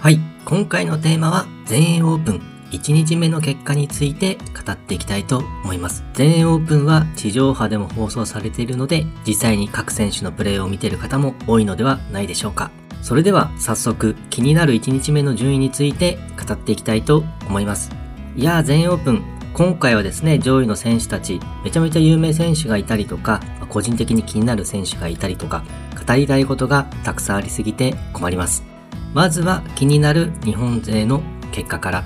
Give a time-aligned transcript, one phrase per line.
[0.00, 6.04] はい、今回のテーマは全英オープン1日目の結果について語っていきたいと思います。
[6.12, 12.70] 全英オープンは地上波でも放送されているので、実際に各選手のプレーを見ている方も多いのではないでしょうか。
[13.02, 17.90] それでは早速気になる1日目の順位について語っていきたいと思います。
[18.36, 25.64] いやー全英オープン今回はですね、上位の選手たち、めちゃめちゃ有名選手がいたりとか、個人的に気になる選手がいたりとか、
[26.06, 28.77] 語りたいことがたくさんありすぎて困ります。
[29.14, 31.22] まずは気になる日本勢の
[31.52, 32.04] 結果から。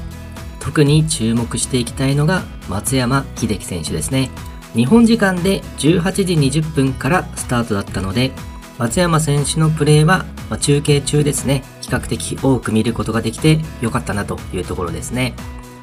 [0.61, 4.31] 特に注目していきたいのが松山英樹選手ですね。
[4.75, 8.31] 日本時間で18時20分からスタートだったので、
[8.79, 10.25] 松山選手のプレーは、
[10.61, 15.35] 中継中ですね、比較的多く見ることができてよかったなというところですね。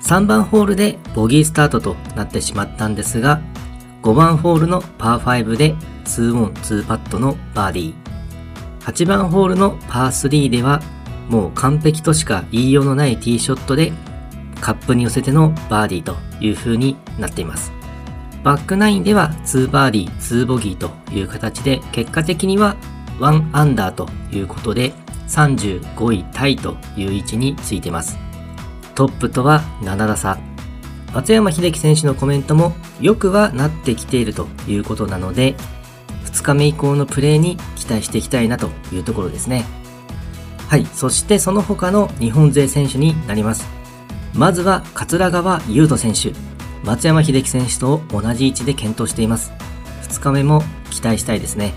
[0.02, 3.42] 3番ホールでボギースタートとなってしまったんですが、
[4.02, 5.76] 5番ホールのパー5で
[6.06, 7.94] 2オン2パットのバーディー。
[8.86, 10.82] 8番ホールのパー3では
[11.30, 13.94] もう完璧としか言いようのないティーショットで
[14.60, 17.72] カップに寄せてのバーディーという風になっています。
[18.44, 22.76] バックナインでは2バーディー、2ボギーという形で結果的には
[23.20, 24.94] 1アンダーということで
[25.28, 28.18] 35位タイという位置についてます。
[28.96, 30.40] トップとは7打差。
[31.14, 35.56] 松山秀樹選手のコメントもよくはなってきているということなので、
[36.26, 39.66] 2日目以降のプレーに期待していきたいなというところですね。
[40.70, 43.68] はい、そしてその他の日本勢選手になります。
[44.36, 46.38] まずは桂川優斗選手。
[46.84, 49.52] 松山秀樹選手と同じ位置で検討しています。
[50.04, 50.62] 2日目も
[50.92, 51.74] 期待したいですね。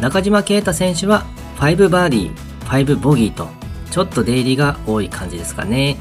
[0.00, 1.24] 中島啓太選手は
[1.60, 3.48] 5バーディー、5ボギーと、
[3.90, 5.96] ちょっと出入りが多い感じですかね。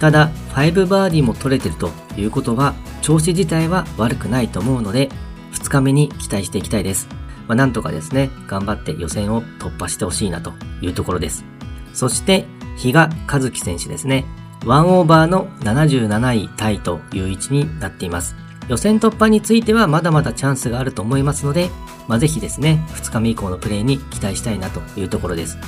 [0.00, 2.72] ただ、5バーディーも取れてるということは、
[3.02, 5.10] 調子自体は悪くないと思うので、
[5.52, 7.08] 2日目に期待していきたいです。
[7.46, 11.57] まあ、なんとかですね、頑張って予選を突破してほしいなというところです。
[11.98, 12.46] そして、
[12.76, 14.24] 比嘉和樹選手ですね。
[14.60, 18.36] 1オーバーの77位タイという位置になっています。
[18.68, 21.70] 予選突破についてはまだまだチャンスがあると思いますので、
[22.06, 25.58] まあ、ぜひですね、2日目以降のプレーに期待したいなというところです。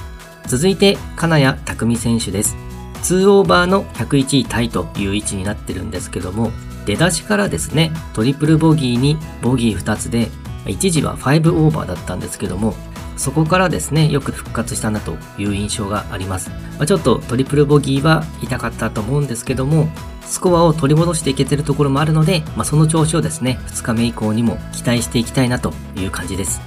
[0.47, 2.57] 続いて、金谷拓実選手です。
[3.03, 6.53] 2オーバーの101位タイという位置になってるんですけども、
[6.87, 10.29] 出だしからですね、トリプルボギーにボギー2つで、
[10.71, 12.75] 一時は5オーバーだったんですけども、
[13.17, 16.49] そこからですね、よく復活したなという印象があります。
[16.51, 19.89] まあ、ちょっとトリプルボギーは痛かったと思うんですけども、
[20.23, 26.63] スコアを取り戻していけてるところもあるので、まあ、その調子をですね、2日目以降にも期待していきたいなという感じです。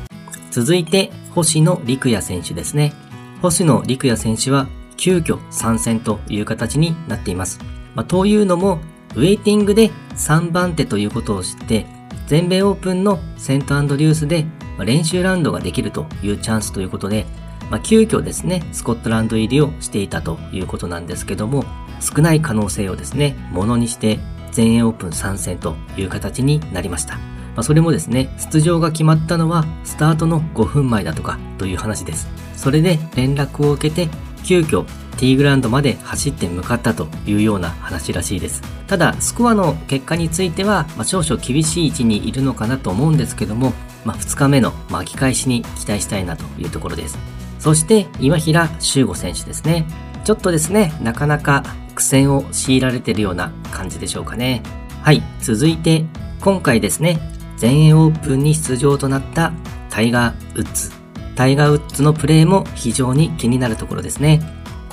[0.51, 2.93] 続いて、星野陸也選手ですね。
[3.41, 7.59] 星野陸也選手は急遽参戦という形になっています。
[7.95, 8.79] まあ、というのも、
[9.15, 11.87] ウェイティングで3番手ということを知って、
[12.33, 14.47] 全米オープンのセントアンドリュースで
[14.79, 17.27] 練習ラウンドができるというチャンスということで、
[17.69, 21.63] まあ、急遽ですね、スコットランド入りをしていたということなんですけども、
[21.99, 24.17] 少ない可能性をですね、ものにして
[24.51, 27.17] 全英オープン参戦という形になりました。
[27.17, 27.21] ま
[27.57, 32.27] あ、それもですね、出場が決まったのはスタートの5分前だとかという話です。
[32.55, 34.09] それで連絡を受けて
[34.43, 34.85] 急遽
[35.17, 38.72] ティーグラウンドまで走って向かったというような話らしいです。
[38.87, 43.73] ただ、スコアの結果については、まあ、少々厳しい位置にいるのかなと思うんですけども、
[44.05, 47.17] まあ、2日目の巻き返しに期待したいなというところです。
[47.59, 49.87] そして、今平修吾選手ですね。
[50.25, 51.63] ちょっとですね、なかなか
[51.95, 54.61] 苦戦を強いられているような感じでしょうかね。
[55.01, 56.05] はい、続いて、
[56.41, 57.19] 今回ですね、
[57.57, 59.53] 全英オープンに出場となった
[59.89, 60.91] タイガー・ウッズ
[61.35, 64.41] タイガー・ウッズのプレーも非常に気になるところですね。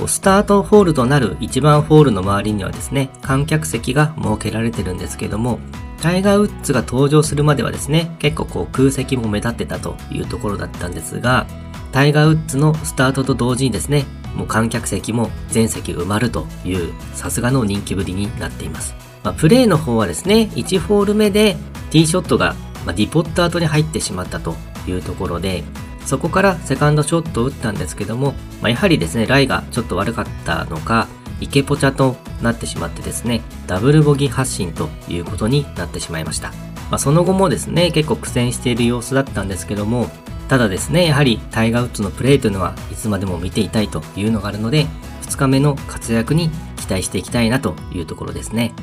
[0.01, 5.59] こうスタートホールとなる1番ホールの周りにはですね、観客席が設けられてるんですけども、
[6.01, 11.47] タイガー・ウッズが登場するまではですね、結構こう空席も目立ってたというところだったんですが、
[11.93, 18.95] タイガー・ウッズのスタートと同時にですね、もう観客席も全席埋まるというさすがの人気ぶりになっています。
[19.23, 21.59] まあ、プレーの方はですね、1ホール目で
[21.91, 22.55] ティーショットが、
[22.87, 24.55] まあディポット後に入ってしまったと
[24.89, 25.63] いうところで、
[26.07, 31.09] そこからセカンドショットを打ったんですけども、まあ、やはりですね、ライがちょっと悪かったのか、
[31.41, 36.49] イケポチャとなってしまってですね、ダブルボギー発進ということになってしまいました。
[36.91, 40.11] まあ、その後もですね、結構苦戦している様子だったんですけども、
[40.49, 44.87] ただですね、やはりタイガー・ウッズのプレーというのはいつまでも見ていたいというのがあるので、
[45.23, 48.75] 2日目の活躍に期待していきたいなというところですね。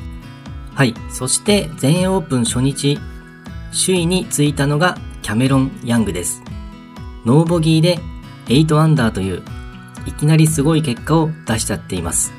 [0.74, 0.94] はい。
[1.10, 2.98] そして全英オープン初日、
[3.70, 6.42] 首位についたのがキャメロン・ヤングです。
[7.28, 7.98] ノーボギーで
[8.46, 9.42] 8アンダーという
[10.06, 12.32] いきなりすごい結果を出しちゃっています。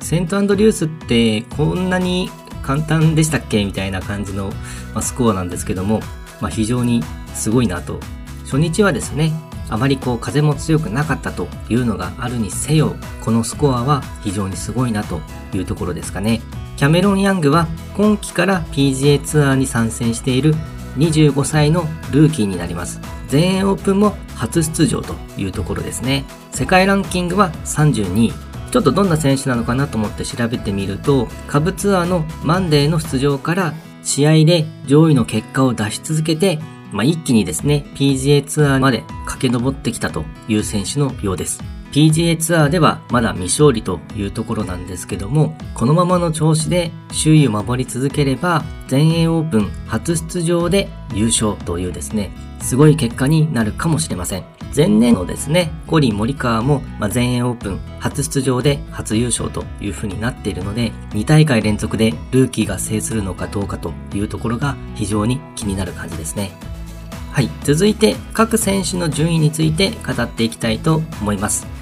[0.00, 2.30] セントアンドリュースってこんなに
[2.62, 3.62] 簡単でしたっけ？
[3.62, 4.50] みたいな感じの、
[4.94, 6.00] まスコアなんですけども、
[6.40, 7.02] まあ、非常に
[7.34, 8.00] すごいなと。
[8.44, 9.34] 初日はですね、
[9.68, 15.20] あまりこう風も強くなかったというのがあるにせよ、このスコアは非常にすごいなと
[15.52, 16.40] いうところですかね。
[16.78, 20.54] キャメロン・ヤングは今季から PGA ツアーに参戦している
[20.96, 21.82] 25歳の
[22.12, 22.98] ルーキーになります。
[23.32, 26.26] 全英オープンも初出場というところですね。
[26.50, 28.32] 世界ランキングは32位。
[28.70, 36.58] ちょっとどんな選手なのかなと思って調べてみると、下部ツアーのマンデーの出場から試合で上位の結果を出し続けて、
[36.92, 41.81] まあ、一気にですね、PGA ツアーまで駆け上ってきたという選手のようです。
[41.92, 52.30] PGA ツアーではまだ未勝利というところなんですけども、このままの調子で周囲を守り続ければ、全英オープン初出場で優勝というですね、
[52.60, 54.44] すごい結果になるかもしれません。
[54.74, 66.52] 前年のですね、コリン・モリカーも、まあ、全英オープン初出場で初優勝という風になっているので、2大会連続でルーキーが制するのかどうかというところが非常に気になる感じですね。
[67.32, 71.81] はい、続いて各選手の順位について語っていきたいと思います。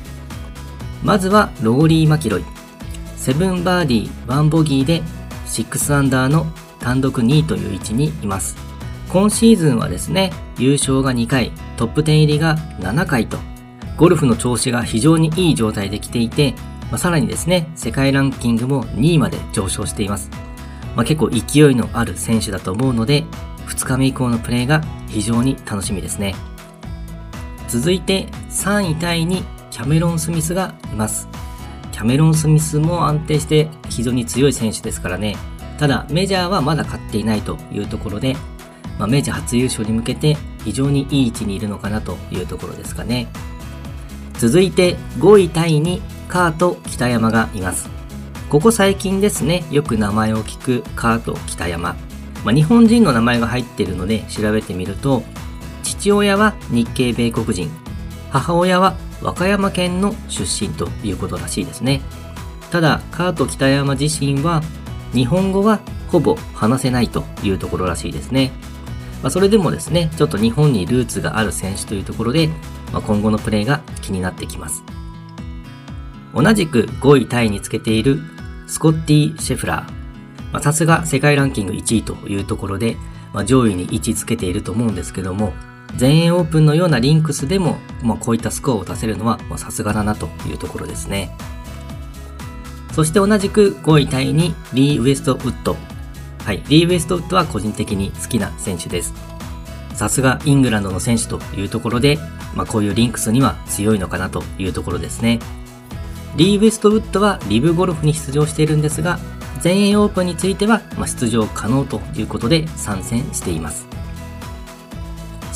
[1.03, 2.45] まずはローリー・マキロイ。
[3.17, 5.03] 7バーディー、1ボギーで
[5.47, 6.47] 6アンダーの
[6.79, 8.57] 単独2位という位置にいます。
[9.09, 13.39] 今シーズンはですね、優勝が2回、トップ10入りが7回と、
[13.97, 16.55] ゴルフの調子が非常にいい状態で来ていて、
[16.91, 20.31] まあ、さらにですね、世界ランキングも2位まで上昇しています。
[20.97, 23.25] まあ、結構勢いのある選手だと思うので、
[23.67, 26.35] 2日目以降のプレーが非常に楽しみですね。
[27.69, 31.29] 続いて3位タイにキャメロン・スミスがいます。
[31.93, 35.37] キャメロン・スミスも安定して非常に強い選手ですからね。
[35.79, 38.37] ただメジャーはまだ勝っていないというところで、
[38.99, 43.29] まあ、メジャー初優勝に向けて非常にいい位置にいるのかなというところですかね。
[44.35, 47.89] 続いて5位タイにカート北山がいます。
[48.49, 51.97] ここ最近ですね、よく名前を聞くカート北山。
[52.45, 55.23] まあ、日本人の名前が入っているので調べてみると、
[55.83, 57.71] 父親は日系米国人、
[58.31, 62.01] 母親は和歌山県の出身ということらしいですね。
[62.71, 64.63] ただ、カート北山自身は
[65.13, 68.53] 日本語はほぼ話せないというところらしいですね。
[69.23, 72.49] まあ、それでもですね、ちょっと日本にルーツがある選手というところで、
[72.93, 74.83] まあ、今後のプレーが気になってきます。
[76.35, 78.21] 同じく5位タイにつけている
[78.67, 80.61] スコッティ・シェフラー。
[80.61, 82.97] さすが世界ランキング1位というところで、
[83.33, 85.53] まあ、上位に位置つけていると思うんですけども、
[85.97, 91.37] 全英オープンのようなリンクスでも、まあ、こういったスコアを出せるのはさすがだなというところですね。
[92.93, 95.77] そして同じく5位タイにリー・ウエストウッド。
[96.45, 99.15] はい、リー・ウエストウッドは個人的に好きな選手です。
[99.95, 102.19] さすがイングランドの選手というところで、
[102.55, 105.39] まあ、こういうリンクスには強いのかなというところですね。
[106.37, 109.19] リー・ウエストウッドはリブゴルフに出場しているんですが、
[109.61, 113.90] 全英オープンについては、出場可能ということで参戦しています。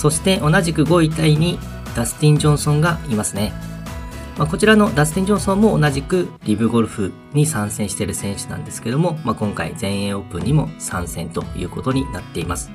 [0.05, 1.59] そして同じく5位タイに
[1.97, 3.55] ダスティン・ジョンソンがいますね。
[4.37, 12.71] まあ、こちらのダスティン・ジョンソンも同じくリブゴルフに参戦している選手なんですけども、まあ、今回全英オープンにも参戦ということになっています。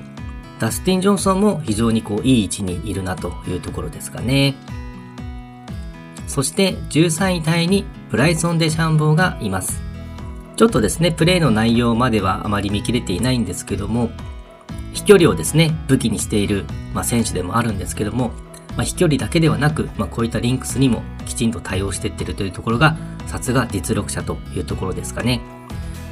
[0.58, 4.56] ダスティン・ジョンソンも非常にこういい位置にいるなというところですかね。
[6.26, 9.80] そして13位タイにブライソン・デシャンボーがいます。
[10.56, 14.10] ちょっとですね、プレーの内容まではあまり見切れていないんですけども、
[15.00, 18.32] 飛距離をですね、武器にしている、まあ、選手でもあるんですけども、
[18.76, 25.40] まあ、飛距離だけではなく、まあ、こういったリンクスにもきちんと対応していってるというところが、さすが実力者というところですかね。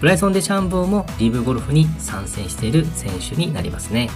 [0.01, 4.09] ブライソン・デシャンボーもリブゴルフに参戦している選手になりますね。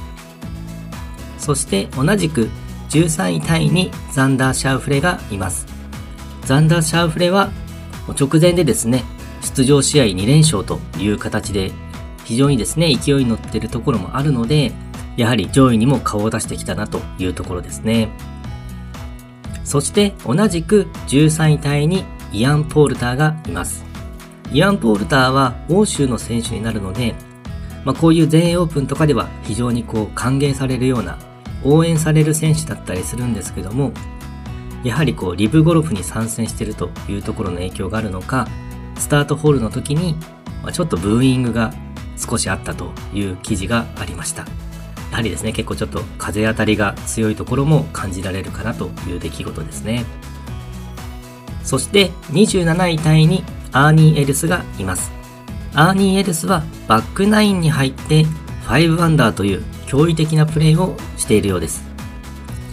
[1.38, 2.48] そして同じく
[2.88, 5.66] 13位タイにザンダー・シャウフレがいます。
[6.46, 7.50] ザンダー・シャウフレは
[8.18, 9.04] 直前でですね、
[9.42, 11.72] 出場試合2連勝という形で
[12.24, 14.72] 非常にですね、勢いに乗ってるところもあるので、
[15.16, 18.08] やはり上位にも顔を出してきたなというところですね。
[19.64, 23.84] そして同じく13位タイにイアン・ポールターがいます。
[24.52, 27.14] イアン・ポールターは欧州の選手になるので、
[27.84, 31.18] まあ、こういう全英オープンとかでは非常にこう歓迎されるような
[31.64, 33.92] 応援される選手だったりするんですけども、
[34.84, 38.48] やはりこうリブゴルフに参戦してるというところの影響があるのか、
[38.98, 40.16] スタートホールの時に、
[40.72, 41.72] ちょっとブーイングが
[42.22, 44.42] 少しあったという記事がありました。
[45.10, 50.04] やはりですね、結構ちょっと風当たりが強いところも感じられるかなという出来事ですね。
[51.64, 55.12] そして27位タイにアーニー・エルスがいます。
[55.74, 58.26] アーニー・エルスはバックナインに入って
[58.66, 61.82] 5アンダーという驚異的なプレーをしているようです。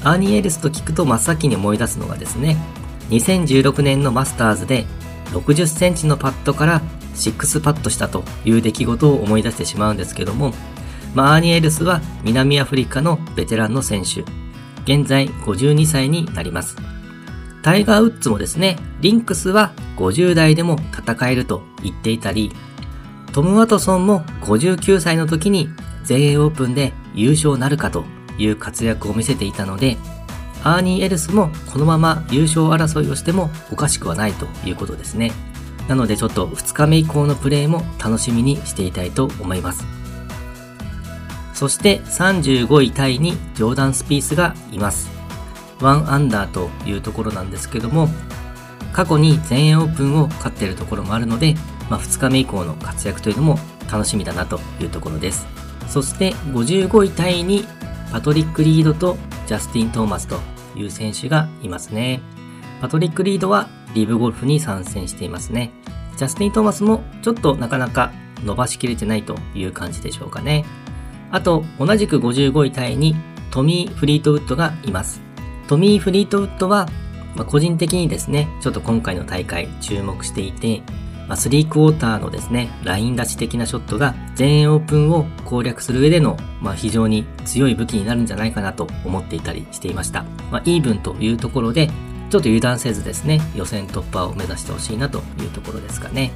[0.04, 2.58] アーニー・エルスと聞くと真っ先に思い出すのがですね、
[3.10, 4.86] 2016年のマスターズで
[5.32, 6.82] 60センチのパットから
[7.20, 10.54] 6パットしたという出来事を思い出してしまうんですけども、
[11.14, 14.24] まあ、アーニエルスは南アフリカのベテランの選手。
[14.84, 16.76] 現在52歳になります。
[17.62, 22.52] タイガー・ウッズもですね、リンクスは50代でも戦えると言っていたり、
[23.34, 25.70] トム・ワトソンも59歳の時に
[26.04, 28.06] 全英オープンで優勝なるかと
[28.38, 29.98] いう活躍を見せていたので、
[30.64, 35.32] アーニー・エルスもこのまま優勝争いをしてもおかしくはないということですね。
[35.90, 39.84] なのでちょっと2日目以降のプレーも楽しみにしていたいと思います。
[41.56, 45.10] そして35位タイにジョーダン・スピースがいます。
[45.80, 48.08] 1アンダーというところなんですけども、
[48.94, 51.56] 過去に全英オープンを勝っているところもあるので、
[51.90, 53.60] まあ、2日目以降の活躍というのも
[53.92, 55.48] 楽しみだなというところです。
[55.88, 57.66] そして55位タイに
[58.12, 59.18] パトリック・リードと
[59.48, 60.40] ジャスティン・トーマスと
[60.76, 62.22] いう選手がいますね。
[62.82, 65.72] パトリック・リードはリブゴルフに参戦していますね。
[66.18, 68.12] ジャスティン・トーマスもちょっとなかなか
[68.44, 70.66] 伸ばしきれてないという感じでしょうかね。
[71.32, 73.16] あと、同じく55位タイに
[73.52, 75.22] トミー・フリートウッドがいます。
[75.68, 76.88] トミー・フリートウッドは、
[77.36, 80.82] まあ、個人的にですね、ちょっと今回の大会注目していて、
[81.28, 90.24] まあ、3クォーターのですね、ライン立ち的なショットが全英オープンを攻略する上での、まあ、非常に強い武器になるんじゃないかなと思っていたりしていました。
[90.52, 91.92] まあ、イーブンというところで、
[92.30, 96.32] ちょっと油断せずですね、予選突破を目指してほしいなというところですかね。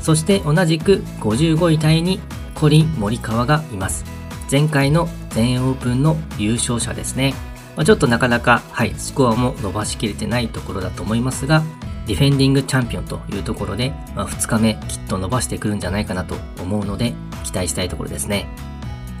[0.00, 2.20] そして同じく55位タイに
[2.54, 4.04] コリン・モリカワがいます。
[4.50, 7.34] 前回の全英オープンの優勝者ですね。
[7.76, 11.62] まあ、ちょっとなかなか、はい、スコアも伸ばしきれてないところだと思いますが、
[12.06, 18.48] ディフェンディングチャンピオンというところで、まあ、2日目きっと伸ばしてくるんじゃないかなと思うので、期待したいところですね。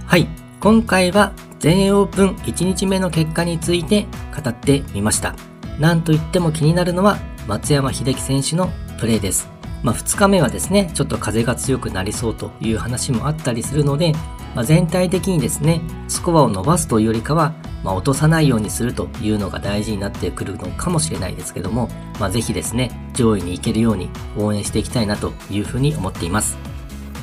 [0.06, 0.26] はい、
[0.60, 5.49] 今回は全英オープン1日目の結果について語ってみました。
[5.78, 9.48] なんといっても気になるのは松山英樹選手のプレーです。
[9.82, 14.12] まあ、2日目はですね、ちょっと風が強くなりそうという話もあったりするので、
[14.54, 26.58] まあ、全体的にですね、スコアを伸ばすというよりかは、まあ、落とさないようにするというのが大事になってくるのかもしれないですけども、まあ、ぜひですね、上位に行けるように応援していきたいなというふうに思っています。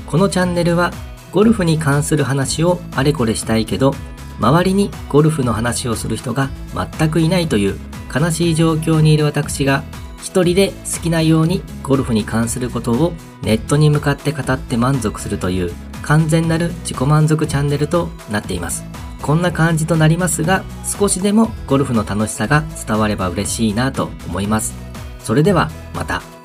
[0.08, 0.92] このチャンネルは、
[1.32, 3.94] ゴルフに関する話をあれこれしたいけど、
[4.40, 6.50] 周りにゴルフの話をする人が
[6.98, 7.78] 全くいないという
[8.18, 9.84] 悲しい状況にいる私が
[10.22, 18.84] 一人で好きなようにゴルフに関することをネットに向かって語って満足するという完全なる自己満足チャンネルとなっています。
[19.22, 24.74] こんな感じとなりますが、少しでもゴルフの楽しさが伝われば嬉しいなと思います。
[25.20, 26.37] それではまた。